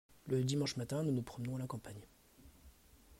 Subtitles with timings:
[0.25, 2.01] Le dimanche matin nous nous promenons à la campagne.